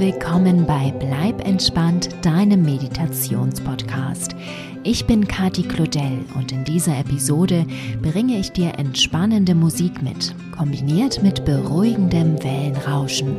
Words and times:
willkommen 0.00 0.64
bei 0.64 0.92
Bleib 1.00 1.44
entspannt, 1.44 2.08
deinem 2.22 2.62
Meditationspodcast. 2.62 4.36
Ich 4.84 5.06
bin 5.06 5.26
Kati 5.26 5.64
Claudel 5.64 6.24
und 6.36 6.52
in 6.52 6.62
dieser 6.62 6.96
Episode 7.00 7.66
bringe 8.00 8.38
ich 8.38 8.52
dir 8.52 8.78
entspannende 8.78 9.56
Musik 9.56 10.00
mit, 10.00 10.36
kombiniert 10.56 11.20
mit 11.24 11.44
beruhigendem 11.44 12.40
Wellenrauschen. 12.44 13.36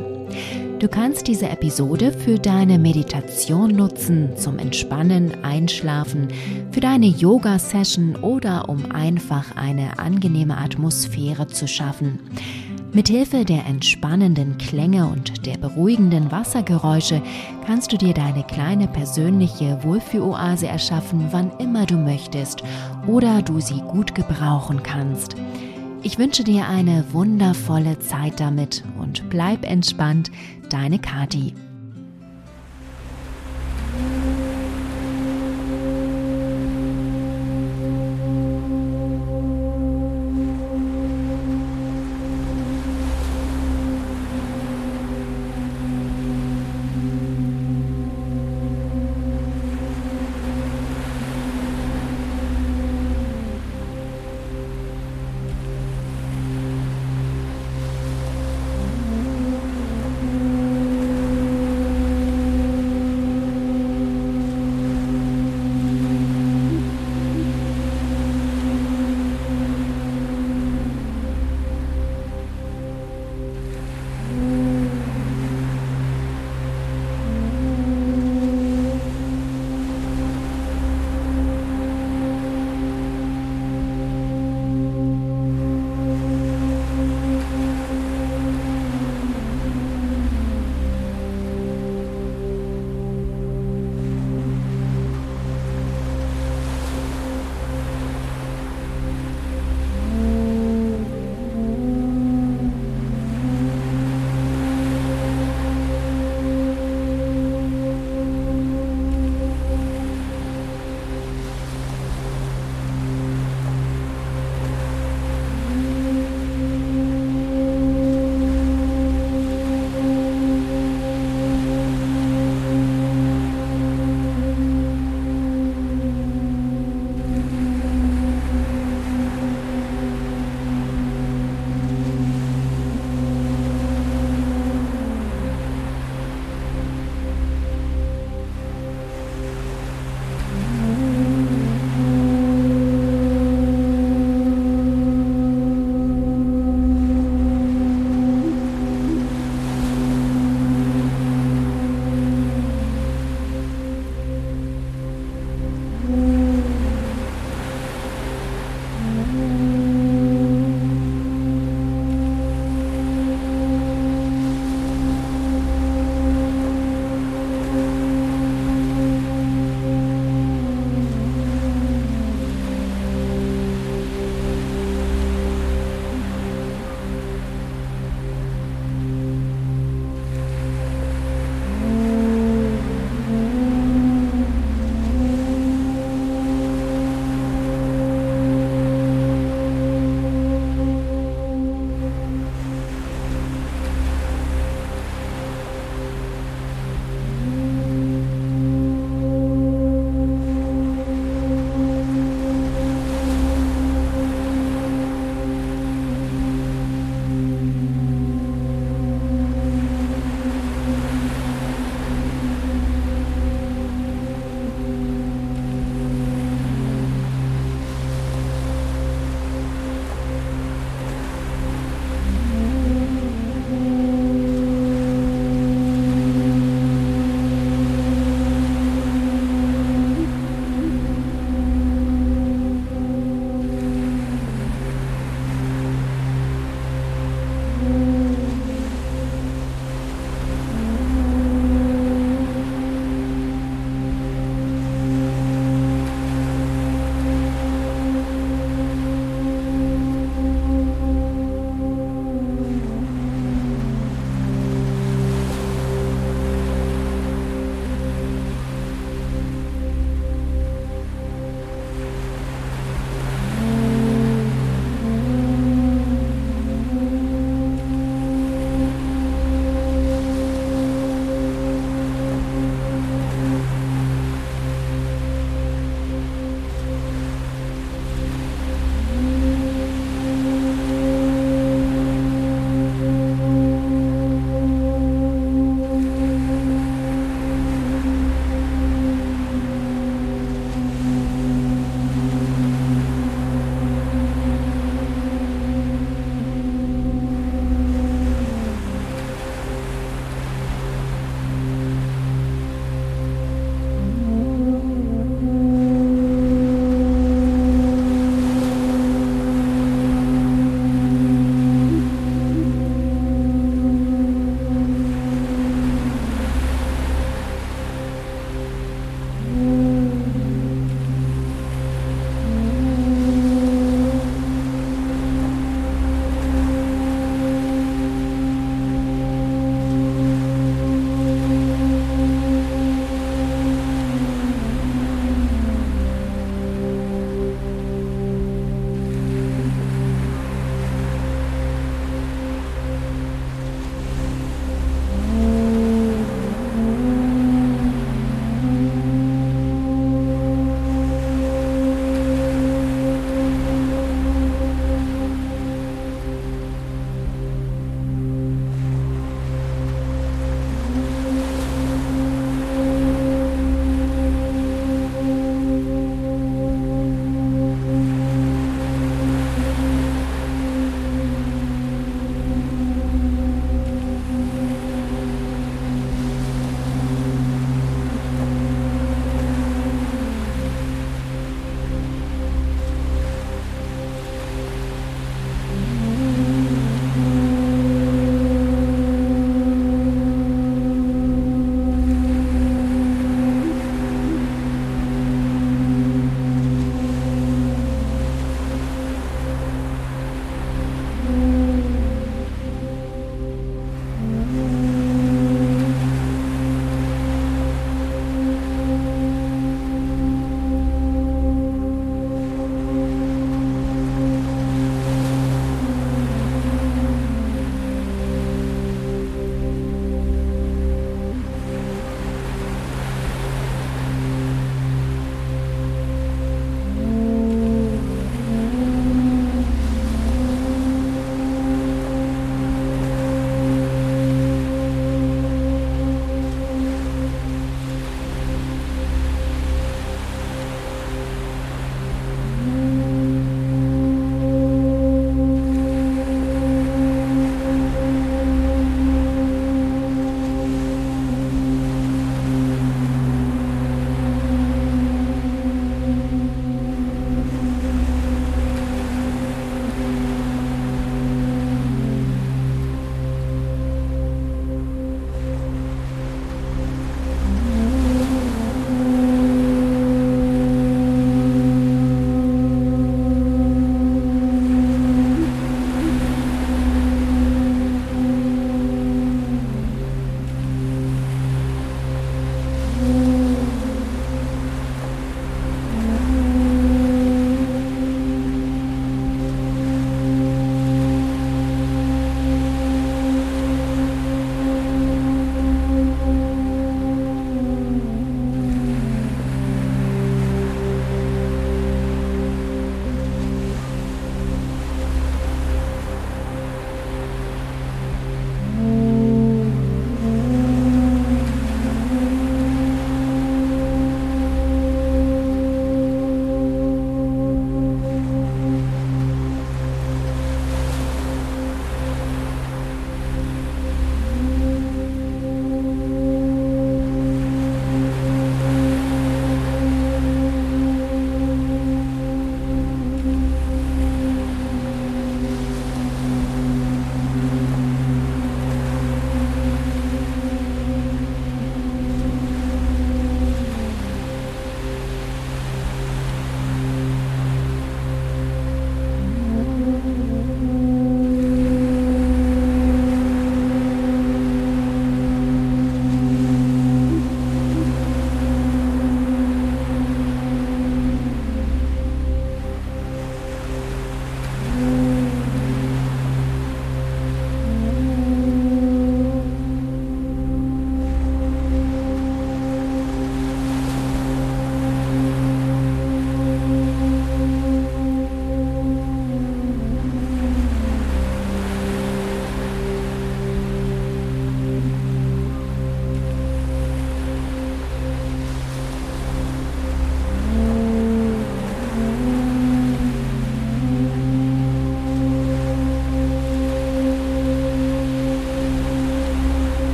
Du 0.80 0.88
kannst 0.88 1.28
diese 1.28 1.48
Episode 1.48 2.12
für 2.12 2.38
deine 2.38 2.78
Meditation 2.78 3.74
nutzen, 3.74 4.36
zum 4.36 4.58
Entspannen, 4.58 5.42
Einschlafen, 5.42 6.28
für 6.72 6.80
deine 6.80 7.06
Yoga-Session 7.06 8.16
oder 8.16 8.68
um 8.68 8.90
einfach 8.92 9.56
eine 9.56 9.98
angenehme 9.98 10.58
Atmosphäre 10.58 11.46
zu 11.46 11.66
schaffen. 11.66 12.18
Mithilfe 12.92 13.44
der 13.44 13.66
entspannenden 13.66 14.58
Klänge 14.58 15.06
und 15.06 15.46
der 15.46 15.56
beruhigenden 15.58 16.32
Wassergeräusche 16.32 17.22
kannst 17.64 17.92
du 17.92 17.96
dir 17.96 18.12
deine 18.12 18.42
kleine 18.42 18.88
persönliche 18.88 19.78
Wohlfühloase 19.84 20.66
erschaffen, 20.66 21.28
wann 21.30 21.52
immer 21.58 21.86
du 21.86 21.96
möchtest 21.96 22.64
oder 23.06 23.42
du 23.42 23.60
sie 23.60 23.80
gut 23.80 24.16
gebrauchen 24.16 24.82
kannst. 24.82 25.36
Ich 26.02 26.18
wünsche 26.18 26.42
dir 26.42 26.66
eine 26.66 27.04
wundervolle 27.12 28.00
Zeit 28.00 28.40
damit 28.40 28.82
und 28.98 29.30
bleib 29.30 29.64
entspannt, 29.64 30.32
deine 30.68 30.98
Kati. 30.98 31.54